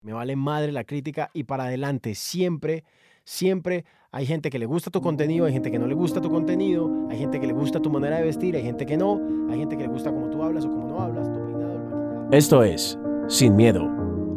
Me 0.00 0.12
vale 0.12 0.36
madre 0.36 0.72
la 0.72 0.84
crítica 0.84 1.30
y 1.32 1.44
para 1.44 1.64
adelante. 1.64 2.14
Siempre, 2.14 2.84
siempre 3.24 3.84
hay 4.10 4.26
gente 4.26 4.50
que 4.50 4.58
le 4.58 4.66
gusta 4.66 4.90
tu 4.90 5.00
contenido, 5.00 5.46
hay 5.46 5.52
gente 5.52 5.70
que 5.70 5.78
no 5.78 5.86
le 5.86 5.94
gusta 5.94 6.20
tu 6.20 6.30
contenido, 6.30 6.90
hay 7.10 7.18
gente 7.18 7.40
que 7.40 7.46
le 7.46 7.54
gusta 7.54 7.80
tu 7.80 7.90
manera 7.90 8.18
de 8.18 8.24
vestir, 8.24 8.54
hay 8.56 8.62
gente 8.62 8.84
que 8.84 8.96
no, 8.96 9.20
hay 9.50 9.58
gente 9.58 9.76
que 9.76 9.84
le 9.84 9.88
gusta 9.88 10.10
cómo 10.10 10.28
tú 10.28 10.42
hablas 10.42 10.64
o 10.64 10.70
cómo 10.70 10.86
no 10.86 11.00
hablas, 11.00 11.32
tu 11.32 11.42
peinado, 11.42 11.74
el 11.74 11.84
maquillaje. 11.84 12.36
Esto 12.36 12.62
es 12.62 12.98
Sin 13.28 13.56
Miedo, 13.56 13.88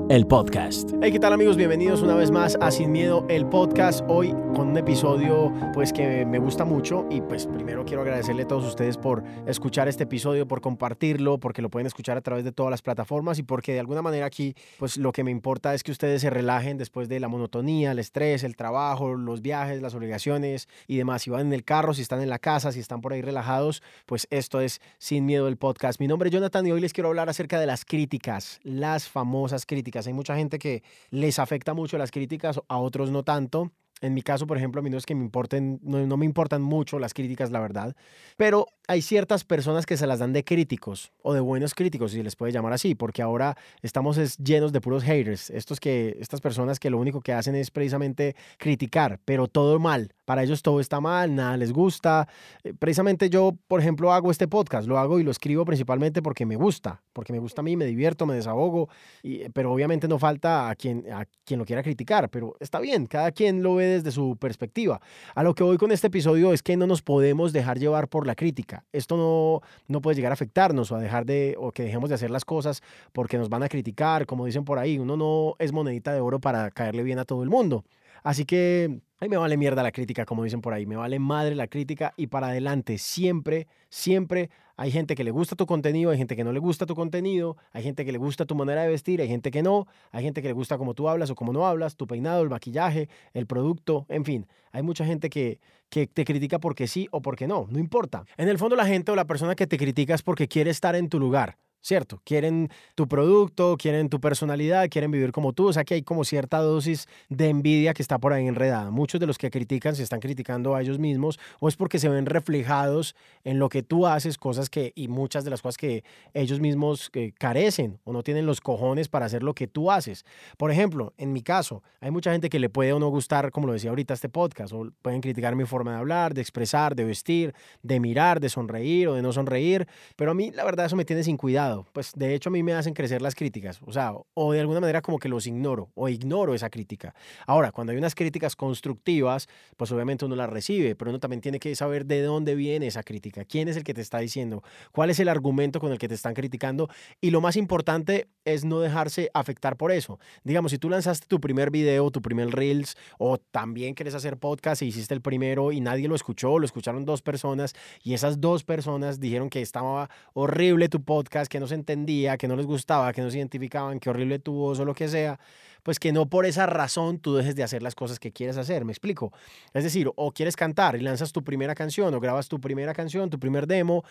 el 0.10 0.28
podcast. 0.28 0.92
Hey, 1.02 1.12
¿qué 1.12 1.20
tal 1.20 1.34
amigos? 1.34 1.58
Bienvenidos 1.58 2.04
una 2.04 2.14
vez 2.14 2.30
más 2.30 2.58
a 2.62 2.70
Sin 2.70 2.92
Miedo, 2.92 3.26
el 3.28 3.48
podcast. 3.48 4.06
Hoy 4.08 4.30
con 4.56 4.70
un 4.70 4.78
episodio 4.78 5.52
pues 5.74 5.92
que 5.92 6.26
me 6.28 6.38
gusta 6.38 6.64
mucho 6.64 7.08
y 7.10 7.22
pues 7.22 7.48
primero 7.48 7.86
quiero 7.86 8.04
agradecerle 8.04 8.44
a 8.44 8.48
todos 8.48 8.66
ustedes 8.66 8.98
por 8.98 9.24
escuchar 9.48 9.88
este 9.88 10.04
episodio, 10.04 10.48
por 10.48 10.62
compartirlo, 10.62 11.40
porque 11.40 11.64
lo 11.64 11.70
pueden 11.70 11.88
escuchar 11.88 12.18
a 12.18 12.22
través 12.22 12.46
de 12.46 12.52
todas 12.52 12.70
las 12.70 12.84
plataformas 12.84 13.40
y 13.40 13.44
porque 13.44 13.74
de 13.74 13.80
alguna 13.80 14.04
manera 14.04 14.28
aquí 14.28 14.54
pues 14.78 14.98
lo 14.98 15.12
que 15.12 15.24
me 15.24 15.32
importa 15.32 15.74
es 15.74 15.82
que 15.82 15.92
ustedes 15.92 16.22
se 16.22 16.30
relajen 16.30 16.78
después 16.78 17.10
de 17.10 17.20
la 17.20 17.28
monotonía, 17.28 17.92
el 17.92 18.00
estrés, 18.00 18.44
el 18.44 18.56
trabajo, 18.56 19.16
los 19.16 19.42
viajes, 19.42 19.82
las 19.82 19.96
obligaciones 19.96 20.68
y 20.88 20.98
demás. 20.98 21.24
Si 21.24 21.32
van 21.32 21.48
en 21.48 21.54
el 21.54 21.64
carro, 21.64 21.96
si 21.96 22.04
están 22.04 22.22
en 22.22 22.30
la 22.30 22.38
casa, 22.38 22.72
si 22.72 22.80
están 22.80 23.02
por 23.02 23.14
ahí 23.14 23.24
relajados, 23.24 23.82
pues 24.06 24.28
esto 24.30 24.62
es 24.62 24.82
Sin 25.00 25.26
Miedo 25.26 25.48
el 25.48 25.58
podcast. 25.58 26.00
Mi 26.00 26.08
nombre 26.08 26.30
es 26.30 26.34
Jonathan 26.34 26.68
y 26.68 26.72
hoy 26.72 26.82
les 26.82 26.94
quiero 26.94 27.10
hablar 27.10 27.28
acerca 27.28 27.60
de 27.60 27.66
las 27.66 27.86
críticas, 27.86 28.60
las 28.64 29.10
famosas 29.10 29.66
críticas. 29.66 29.95
Hay 29.96 30.14
mucha 30.14 30.36
gente 30.36 30.60
que 30.60 30.84
les 31.10 31.40
afecta 31.40 31.74
mucho 31.74 31.98
las 31.98 32.12
críticas, 32.12 32.60
a 32.68 32.78
otros 32.78 33.12
no 33.12 33.24
tanto. 33.24 33.72
En 34.02 34.14
mi 34.14 34.22
caso, 34.22 34.46
por 34.46 34.58
ejemplo, 34.58 34.80
a 34.80 34.84
mí 34.84 34.90
no 34.90 34.98
es 34.98 35.06
que 35.06 35.16
me 35.16 35.24
importen, 35.24 35.80
no, 35.82 36.06
no 36.06 36.18
me 36.18 36.26
importan 36.26 36.62
mucho 36.62 37.00
las 37.00 37.14
críticas, 37.14 37.50
la 37.52 37.62
verdad, 37.62 37.96
pero 38.36 38.68
hay 38.90 39.02
ciertas 39.02 39.46
personas 39.46 39.86
que 39.86 39.96
se 39.96 40.06
las 40.06 40.20
dan 40.20 40.34
de 40.34 40.44
críticos 40.44 41.14
o 41.22 41.34
de 41.34 41.40
buenos 41.40 41.74
críticos, 41.74 42.12
si 42.12 42.22
les 42.22 42.36
puede 42.36 42.52
llamar 42.52 42.74
así, 42.74 42.94
porque 42.94 43.22
ahora 43.22 43.56
estamos 43.82 44.18
es 44.18 44.38
llenos 44.38 44.74
de 44.74 44.82
puros 44.82 45.04
haters, 45.04 45.50
estos 45.50 45.80
que, 45.80 46.18
estas 46.20 46.42
personas 46.42 46.78
que 46.78 46.90
lo 46.90 46.98
único 46.98 47.22
que 47.22 47.32
hacen 47.32 47.56
es 47.56 47.72
precisamente 47.72 48.36
criticar, 48.58 49.22
pero 49.24 49.48
todo 49.48 49.80
mal. 49.80 50.12
Para 50.26 50.44
ellos 50.44 50.62
todo 50.62 50.80
está 50.80 51.00
mal, 51.00 51.34
nada 51.36 51.56
les 51.58 51.72
gusta. 51.72 52.28
Eh, 52.64 52.74
Precisamente 52.78 53.30
yo, 53.30 53.54
por 53.68 53.80
ejemplo, 53.80 54.12
hago 54.12 54.32
este 54.32 54.48
podcast, 54.48 54.88
lo 54.88 54.98
hago 54.98 55.20
y 55.20 55.24
lo 55.24 55.32
escribo 55.32 55.66
principalmente 55.66 56.22
porque 56.22 56.46
me 56.46 56.56
gusta, 56.56 57.02
porque 57.14 57.32
me 57.32 57.40
gusta 57.40 57.62
a 57.62 57.64
mí, 57.64 57.78
me 57.78 57.86
divierto, 57.86 58.26
me 58.26 58.36
desahogo, 58.36 58.90
y- 59.24 59.48
pero 59.50 59.72
obviamente 59.72 60.08
no 60.08 60.20
falta 60.20 60.70
a 60.70 60.76
quien, 60.76 61.06
a 61.12 61.26
quien 61.46 61.60
lo 61.60 61.66
quiera 61.66 61.84
criticar, 61.84 62.30
pero 62.30 62.56
está 62.60 62.80
bien, 62.80 63.06
cada 63.06 63.32
quien 63.32 63.62
lo 63.64 63.76
ve 63.76 63.86
desde 63.86 64.12
su 64.12 64.36
perspectiva. 64.38 65.00
A 65.36 65.44
lo 65.44 65.54
que 65.54 65.64
voy 65.64 65.78
con 65.78 65.92
este 65.92 66.08
episodio 66.08 66.54
es 66.54 66.64
que 66.64 66.76
no 66.78 66.88
nos 66.88 67.02
podemos 67.02 67.54
dejar 67.54 67.80
llevar 67.80 68.08
por 68.08 68.26
la 68.28 68.36
crítica. 68.36 68.84
Esto 68.92 69.18
no, 69.18 69.62
no 69.88 70.02
puede 70.02 70.16
llegar 70.16 70.32
a 70.32 70.34
afectarnos 70.34 70.92
o 70.92 70.96
a 70.96 71.00
dejar 71.00 71.26
de, 71.26 71.56
o 71.60 71.72
que 71.72 71.84
dejemos 71.84 72.10
de 72.10 72.16
hacer 72.16 72.32
las 72.32 72.46
cosas 72.46 72.82
porque 73.14 73.38
nos 73.38 73.50
van 73.50 73.64
a 73.64 73.70
criticar, 73.70 74.26
como 74.26 74.46
dicen 74.46 74.66
por 74.66 74.80
ahí, 74.80 74.98
uno 75.00 75.16
no 75.18 75.54
es 75.60 75.72
monedita 75.72 76.14
de 76.14 76.20
oro 76.22 76.40
para 76.40 76.72
caerle 76.72 77.04
bien 77.04 77.20
a 77.20 77.26
todo 77.26 77.44
el 77.44 77.50
mundo. 77.50 77.84
Así 78.24 78.44
que 78.46 79.00
Ay, 79.18 79.30
me 79.30 79.38
vale 79.38 79.56
mierda 79.56 79.82
la 79.82 79.94
crítica, 79.94 80.26
como 80.26 80.44
dicen 80.44 80.60
por 80.60 80.74
ahí. 80.74 80.86
Me 80.86 80.98
vale 80.98 81.20
madre 81.20 81.56
la 81.56 81.68
crítica 81.68 82.14
y 82.18 82.28
para 82.28 82.48
adelante. 82.48 82.98
Siempre, 82.98 83.68
siempre 83.88 84.50
hay 84.76 84.92
gente 84.92 85.16
que 85.16 85.24
le 85.24 85.32
gusta 85.32 85.56
tu 85.56 85.66
contenido, 85.66 86.12
hay 86.12 86.18
gente 86.18 86.36
que 86.36 86.44
no 86.44 86.52
le 86.52 86.60
gusta 86.60 86.86
tu 86.86 86.96
contenido, 86.96 87.56
hay 87.72 87.82
gente 87.84 88.04
que 88.04 88.12
le 88.12 88.18
gusta 88.18 88.46
tu 88.46 88.56
manera 88.56 88.82
de 88.82 88.90
vestir, 88.90 89.22
hay 89.22 89.30
gente 89.30 89.52
que 89.52 89.64
no, 89.64 89.88
hay 90.12 90.24
gente 90.26 90.42
que 90.42 90.50
le 90.50 90.54
gusta 90.54 90.78
cómo 90.78 90.94
tú 90.94 91.08
hablas 91.08 91.30
o 91.30 91.36
cómo 91.36 91.54
no 91.54 91.66
hablas, 91.66 91.96
tu 91.96 92.08
peinado, 92.08 92.44
el 92.44 92.50
maquillaje, 92.50 93.08
el 93.34 93.48
producto, 93.48 94.06
en 94.10 94.26
fin. 94.26 94.48
Hay 94.74 94.84
mucha 94.84 95.06
gente 95.06 95.30
que, 95.30 95.62
que 95.90 96.08
te 96.08 96.26
critica 96.26 96.60
porque 96.60 96.88
sí 96.88 97.08
o 97.12 97.22
porque 97.22 97.48
no, 97.48 97.68
no 97.70 97.80
importa. 97.80 98.26
En 98.36 98.50
el 98.50 98.58
fondo 98.58 98.76
la 98.76 98.86
gente 98.86 99.14
o 99.14 99.16
la 99.16 99.26
persona 99.26 99.56
que 99.56 99.66
te 99.66 99.78
critica 99.78 100.14
es 100.14 100.24
porque 100.24 100.50
quiere 100.50 100.72
estar 100.72 100.94
en 100.94 101.08
tu 101.08 101.20
lugar. 101.20 101.58
¿Cierto? 101.86 102.20
Quieren 102.24 102.70
tu 102.96 103.08
producto, 103.08 103.78
quieren 103.78 104.10
tu 104.10 104.20
personalidad, 104.20 104.90
quieren 104.90 105.12
vivir 105.12 105.32
como 105.32 105.54
tú. 105.54 105.68
O 105.68 105.74
sea 105.74 105.84
que 105.84 105.94
hay 105.94 106.02
como 106.02 106.26
cierta 106.26 106.58
dosis 106.58 107.08
de 107.30 107.50
envidia 107.50 107.94
que 107.94 108.02
está 108.02 108.18
por 108.18 108.34
ahí 108.34 108.48
enredada. 108.48 108.90
Muchos 108.90 109.20
de 109.20 109.28
los 109.28 109.38
que 109.38 109.52
critican 109.52 109.96
se 109.96 110.02
están 110.02 110.20
criticando 110.20 110.74
a 110.74 110.82
ellos 110.82 110.98
mismos 110.98 111.40
o 111.60 111.68
es 111.68 111.76
porque 111.76 112.00
se 112.00 112.10
ven 112.10 112.26
reflejados 112.26 113.16
en 113.44 113.60
lo 113.60 113.70
que 113.70 113.84
tú 113.84 114.08
haces, 114.08 114.40
cosas 114.40 114.72
que, 114.72 114.94
y 114.96 115.08
muchas 115.10 115.44
de 115.44 115.52
las 115.52 115.62
cosas 115.62 115.78
que 115.78 116.04
ellos 116.34 116.60
mismos 116.60 117.12
eh, 117.14 117.34
carecen 117.38 118.00
o 118.04 118.14
no 118.14 118.24
tienen 118.24 118.48
los 118.48 118.62
cojones 118.62 119.08
para 119.08 119.28
hacer 119.28 119.44
lo 119.44 119.54
que 119.54 119.68
tú 119.68 119.92
haces. 119.92 120.26
Por 120.58 120.72
ejemplo, 120.72 121.14
en 121.18 121.34
mi 121.34 121.44
caso, 121.44 121.84
hay 122.02 122.10
mucha 122.10 122.32
gente 122.32 122.50
que 122.50 122.58
le 122.58 122.70
puede 122.70 122.94
o 122.94 123.00
no 123.00 123.10
gustar, 123.10 123.52
como 123.52 123.68
lo 123.68 123.74
decía 123.74 123.92
ahorita, 123.92 124.16
este 124.16 124.30
podcast, 124.30 124.74
o 124.74 124.90
pueden 125.04 125.22
criticar 125.22 125.56
mi 125.56 125.66
forma 125.66 125.92
de 125.92 125.98
hablar, 125.98 126.34
de 126.34 126.42
expresar, 126.42 126.96
de 126.96 127.06
vestir, 127.06 127.54
de 127.84 128.00
mirar, 128.00 128.40
de 128.40 128.50
sonreír 128.50 129.08
o 129.08 129.14
de 129.14 129.22
no 129.22 129.32
sonreír, 129.32 129.88
pero 130.16 130.32
a 130.32 130.34
mí 130.34 130.50
la 130.52 130.64
verdad 130.64 130.88
eso 130.88 130.96
me 130.96 131.06
tiene 131.06 131.24
sin 131.24 131.38
cuidado 131.38 131.75
pues 131.84 132.14
de 132.16 132.34
hecho 132.34 132.50
a 132.50 132.52
mí 132.52 132.64
me 132.64 132.74
hacen 132.74 132.94
crecer 132.94 133.22
las 133.22 133.36
críticas, 133.36 133.80
o 133.86 133.92
sea, 133.92 134.14
o 134.34 134.54
de 134.54 134.60
alguna 134.60 134.80
manera 134.80 135.02
como 135.02 135.20
que 135.20 135.30
los 135.30 135.48
ignoro 135.48 135.90
o 135.96 136.10
ignoro 136.10 136.54
esa 136.54 136.70
crítica. 136.70 137.14
Ahora, 137.46 137.72
cuando 137.72 137.92
hay 137.92 137.98
unas 137.98 138.16
críticas 138.16 138.56
constructivas, 138.56 139.48
pues 139.78 139.92
obviamente 139.92 140.26
uno 140.26 140.36
las 140.36 140.50
recibe, 140.50 140.96
pero 140.96 141.12
uno 141.12 141.20
también 141.20 141.42
tiene 141.42 141.60
que 141.60 141.76
saber 141.76 142.06
de 142.06 142.22
dónde 142.22 142.56
viene 142.56 142.88
esa 142.88 143.04
crítica, 143.04 143.46
quién 143.46 143.68
es 143.68 143.78
el 143.78 143.84
que 143.84 143.94
te 143.94 144.02
está 144.02 144.20
diciendo, 144.20 144.64
cuál 144.92 145.10
es 145.10 145.20
el 145.20 145.30
argumento 145.30 145.80
con 145.80 145.92
el 145.92 145.98
que 145.98 146.08
te 146.08 146.16
están 146.16 146.34
criticando 146.34 146.90
y 147.22 147.32
lo 147.32 147.42
más 147.42 147.56
importante 147.56 148.28
es 148.46 148.64
no 148.64 148.80
dejarse 148.80 149.30
afectar 149.34 149.76
por 149.76 149.92
eso. 149.92 150.20
Digamos, 150.44 150.72
si 150.72 150.78
tú 150.78 150.90
lanzaste 150.90 151.28
tu 151.28 151.40
primer 151.40 151.72
video, 151.72 152.12
tu 152.12 152.22
primer 152.22 152.50
Reels 152.50 152.96
o 153.18 153.38
también 153.38 153.94
quieres 153.94 154.14
hacer 154.14 154.38
podcast 154.38 154.82
y 154.82 154.88
hiciste 154.88 155.14
el 155.14 155.22
primero 155.22 155.72
y 155.72 155.82
nadie 155.82 156.08
lo 156.08 156.16
escuchó, 156.16 156.60
lo 156.60 156.66
escucharon 156.66 157.06
dos 157.06 157.22
personas 157.22 157.74
y 158.04 158.14
esas 158.14 158.40
dos 158.40 158.64
personas 158.64 159.20
dijeron 159.20 159.50
que 159.50 159.62
estaba 159.62 160.10
horrible 160.34 160.90
tu 160.90 161.04
podcast, 161.04 161.52
que 161.52 161.60
no 161.60 161.65
se 161.68 161.76
entendía, 161.76 162.38
que 162.38 162.48
no 162.48 162.56
les 162.56 162.66
gustaba, 162.66 163.12
que 163.14 163.22
no 163.22 163.32
se 163.32 163.38
identificaban, 163.38 164.00
que 164.00 164.10
horrible 164.10 164.40
tu 164.40 164.54
voz 164.54 164.80
o 164.80 164.86
lo 164.86 164.94
que 164.94 165.08
sea, 165.08 165.40
pues 165.84 166.00
que 166.00 166.12
no 166.12 166.30
por 166.30 166.46
esa 166.46 166.66
razón 166.66 167.20
tú 167.20 167.36
dejes 167.36 167.56
de 167.56 167.64
hacer 167.64 167.84
las 167.84 167.96
cosas 167.96 168.20
que 168.20 168.32
quieres 168.32 168.58
hacer, 168.58 168.86
me 168.86 168.92
explico. 168.92 169.32
Es 169.74 169.84
decir, 169.84 170.12
o 170.16 170.32
quieres 170.32 170.56
cantar 170.56 170.96
y 170.96 171.02
lanzas 171.02 171.32
tu 171.32 171.44
primera 171.44 171.76
canción 171.76 172.14
o 172.14 172.20
grabas 172.20 172.48
tu 172.48 172.60
primera 172.60 172.94
canción, 172.94 173.30
tu 173.30 173.40
primer 173.40 173.68
demo 173.68 174.04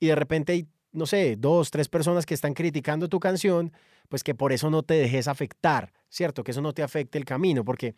y 0.00 0.06
de 0.06 0.14
repente 0.14 0.66
no 0.92 1.06
sé, 1.06 1.36
dos, 1.36 1.70
tres 1.70 1.88
personas 1.88 2.26
que 2.26 2.34
están 2.34 2.54
criticando 2.54 3.08
tu 3.08 3.20
canción, 3.20 3.72
pues 4.08 4.24
que 4.24 4.34
por 4.34 4.52
eso 4.52 4.70
no 4.70 4.82
te 4.82 4.94
dejes 4.94 5.28
afectar, 5.28 5.92
¿cierto? 6.08 6.42
Que 6.44 6.52
eso 6.52 6.62
no 6.62 6.72
te 6.72 6.82
afecte 6.82 7.18
el 7.18 7.24
camino, 7.24 7.64
porque 7.64 7.94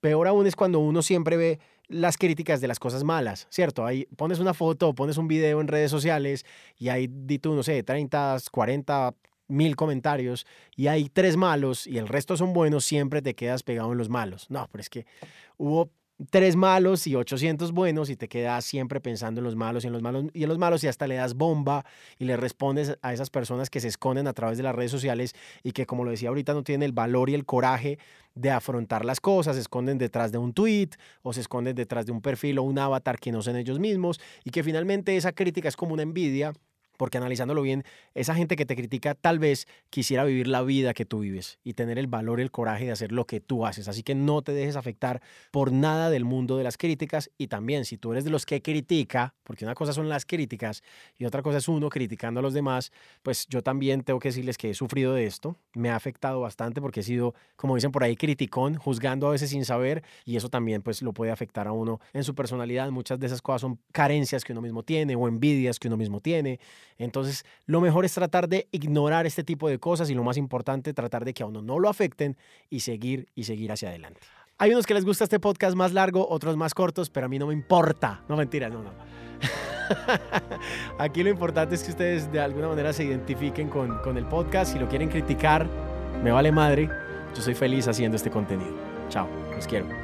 peor 0.00 0.26
aún 0.26 0.46
es 0.46 0.56
cuando 0.56 0.80
uno 0.80 1.02
siempre 1.02 1.36
ve 1.36 1.60
las 1.88 2.16
críticas 2.16 2.60
de 2.60 2.68
las 2.68 2.78
cosas 2.78 3.04
malas, 3.04 3.46
¿cierto? 3.50 3.84
Ahí 3.84 4.06
pones 4.16 4.38
una 4.38 4.54
foto 4.54 4.94
pones 4.94 5.16
un 5.16 5.28
video 5.28 5.60
en 5.60 5.68
redes 5.68 5.90
sociales 5.90 6.44
y 6.78 6.88
hay, 6.88 7.08
di 7.08 7.38
tú, 7.38 7.54
no 7.54 7.62
sé, 7.62 7.82
30, 7.82 8.38
40 8.50 9.14
mil 9.48 9.76
comentarios 9.76 10.46
y 10.74 10.86
hay 10.86 11.08
tres 11.08 11.36
malos 11.36 11.86
y 11.86 11.98
el 11.98 12.08
resto 12.08 12.36
son 12.36 12.52
buenos, 12.52 12.84
siempre 12.84 13.22
te 13.22 13.34
quedas 13.34 13.62
pegado 13.62 13.92
en 13.92 13.98
los 13.98 14.08
malos. 14.08 14.50
No, 14.50 14.68
pero 14.70 14.80
es 14.80 14.90
que 14.90 15.06
hubo 15.56 15.90
tres 16.30 16.54
malos 16.54 17.06
y 17.06 17.16
800 17.16 17.72
buenos 17.72 18.08
y 18.08 18.16
te 18.16 18.28
quedas 18.28 18.64
siempre 18.64 19.00
pensando 19.00 19.40
en 19.40 19.44
los 19.44 19.56
malos 19.56 19.84
y 19.84 19.88
en 19.88 19.92
los 19.92 20.02
malos 20.02 20.26
y 20.32 20.44
en 20.44 20.48
los 20.48 20.58
malos 20.58 20.84
y 20.84 20.88
hasta 20.88 21.06
le 21.06 21.16
das 21.16 21.34
bomba 21.34 21.84
y 22.18 22.24
le 22.24 22.36
respondes 22.36 22.96
a 23.02 23.12
esas 23.12 23.30
personas 23.30 23.68
que 23.68 23.80
se 23.80 23.88
esconden 23.88 24.26
a 24.26 24.32
través 24.32 24.56
de 24.56 24.62
las 24.62 24.74
redes 24.74 24.90
sociales 24.90 25.34
y 25.62 25.72
que 25.72 25.86
como 25.86 26.04
lo 26.04 26.10
decía 26.10 26.28
ahorita 26.28 26.54
no 26.54 26.62
tienen 26.62 26.84
el 26.84 26.92
valor 26.92 27.30
y 27.30 27.34
el 27.34 27.44
coraje 27.44 27.98
de 28.34 28.50
afrontar 28.50 29.04
las 29.04 29.20
cosas, 29.20 29.56
se 29.56 29.62
esconden 29.62 29.98
detrás 29.98 30.32
de 30.32 30.38
un 30.38 30.52
tweet 30.52 30.90
o 31.22 31.32
se 31.32 31.40
esconden 31.40 31.74
detrás 31.74 32.06
de 32.06 32.12
un 32.12 32.20
perfil 32.20 32.58
o 32.58 32.62
un 32.62 32.78
avatar 32.78 33.18
que 33.18 33.32
no 33.32 33.42
son 33.42 33.56
ellos 33.56 33.78
mismos 33.78 34.20
y 34.44 34.50
que 34.50 34.62
finalmente 34.62 35.16
esa 35.16 35.32
crítica 35.32 35.68
es 35.68 35.76
como 35.76 35.94
una 35.94 36.02
envidia 36.02 36.52
porque 36.96 37.18
analizándolo 37.18 37.62
bien, 37.62 37.84
esa 38.14 38.34
gente 38.34 38.56
que 38.56 38.66
te 38.66 38.76
critica 38.76 39.14
tal 39.14 39.38
vez 39.38 39.66
quisiera 39.90 40.24
vivir 40.24 40.48
la 40.48 40.62
vida 40.62 40.94
que 40.94 41.04
tú 41.04 41.20
vives 41.20 41.58
y 41.64 41.74
tener 41.74 41.98
el 41.98 42.06
valor 42.06 42.40
y 42.40 42.42
el 42.42 42.50
coraje 42.50 42.86
de 42.86 42.92
hacer 42.92 43.12
lo 43.12 43.26
que 43.26 43.40
tú 43.40 43.66
haces. 43.66 43.88
Así 43.88 44.02
que 44.02 44.14
no 44.14 44.42
te 44.42 44.52
dejes 44.52 44.76
afectar 44.76 45.20
por 45.50 45.72
nada 45.72 46.10
del 46.10 46.24
mundo 46.24 46.56
de 46.56 46.64
las 46.64 46.76
críticas 46.76 47.30
y 47.38 47.48
también 47.48 47.84
si 47.84 47.96
tú 47.96 48.12
eres 48.12 48.24
de 48.24 48.30
los 48.30 48.46
que 48.46 48.62
critica, 48.62 49.34
porque 49.42 49.64
una 49.64 49.74
cosa 49.74 49.92
son 49.92 50.08
las 50.08 50.26
críticas 50.26 50.82
y 51.16 51.24
otra 51.24 51.42
cosa 51.42 51.58
es 51.58 51.68
uno 51.68 51.88
criticando 51.88 52.40
a 52.40 52.42
los 52.42 52.54
demás, 52.54 52.92
pues 53.22 53.46
yo 53.48 53.62
también 53.62 54.02
tengo 54.02 54.18
que 54.18 54.28
decirles 54.28 54.58
que 54.58 54.70
he 54.70 54.74
sufrido 54.74 55.14
de 55.14 55.26
esto, 55.26 55.56
me 55.74 55.90
ha 55.90 55.96
afectado 55.96 56.40
bastante 56.40 56.80
porque 56.80 57.00
he 57.00 57.02
sido, 57.02 57.34
como 57.56 57.74
dicen 57.74 57.92
por 57.92 58.04
ahí, 58.04 58.16
criticón, 58.16 58.76
juzgando 58.76 59.28
a 59.28 59.30
veces 59.30 59.50
sin 59.50 59.64
saber 59.64 60.02
y 60.24 60.36
eso 60.36 60.48
también 60.48 60.82
pues 60.82 61.02
lo 61.02 61.12
puede 61.12 61.32
afectar 61.32 61.66
a 61.66 61.72
uno 61.72 62.00
en 62.12 62.24
su 62.24 62.34
personalidad. 62.34 62.90
Muchas 62.90 63.18
de 63.18 63.26
esas 63.26 63.42
cosas 63.42 63.62
son 63.62 63.78
carencias 63.92 64.44
que 64.44 64.52
uno 64.52 64.62
mismo 64.62 64.82
tiene 64.82 65.16
o 65.16 65.28
envidias 65.28 65.78
que 65.78 65.88
uno 65.88 65.96
mismo 65.96 66.20
tiene. 66.20 66.60
Entonces, 66.98 67.44
lo 67.66 67.80
mejor 67.80 68.04
es 68.04 68.14
tratar 68.14 68.48
de 68.48 68.68
ignorar 68.70 69.26
este 69.26 69.44
tipo 69.44 69.68
de 69.68 69.78
cosas 69.78 70.10
y 70.10 70.14
lo 70.14 70.22
más 70.22 70.36
importante, 70.36 70.94
tratar 70.94 71.24
de 71.24 71.34
que 71.34 71.42
a 71.42 71.46
uno 71.46 71.62
no 71.62 71.78
lo 71.78 71.88
afecten 71.88 72.36
y 72.70 72.80
seguir 72.80 73.28
y 73.34 73.44
seguir 73.44 73.72
hacia 73.72 73.88
adelante. 73.88 74.20
Hay 74.58 74.70
unos 74.70 74.86
que 74.86 74.94
les 74.94 75.04
gusta 75.04 75.24
este 75.24 75.40
podcast 75.40 75.76
más 75.76 75.92
largo, 75.92 76.28
otros 76.28 76.56
más 76.56 76.74
cortos, 76.74 77.10
pero 77.10 77.26
a 77.26 77.28
mí 77.28 77.38
no 77.38 77.48
me 77.48 77.54
importa. 77.54 78.22
No 78.28 78.36
mentira, 78.36 78.68
no, 78.68 78.82
no. 78.82 78.92
Aquí 80.98 81.22
lo 81.22 81.30
importante 81.30 81.74
es 81.74 81.82
que 81.82 81.90
ustedes 81.90 82.30
de 82.30 82.40
alguna 82.40 82.68
manera 82.68 82.92
se 82.92 83.04
identifiquen 83.04 83.68
con, 83.68 83.98
con 83.98 84.16
el 84.16 84.26
podcast. 84.26 84.72
Si 84.72 84.78
lo 84.78 84.88
quieren 84.88 85.08
criticar, 85.08 85.66
me 86.22 86.30
vale 86.30 86.52
madre. 86.52 86.88
Yo 87.34 87.42
soy 87.42 87.54
feliz 87.54 87.88
haciendo 87.88 88.16
este 88.16 88.30
contenido. 88.30 88.72
Chao, 89.08 89.28
los 89.54 89.66
quiero. 89.66 90.03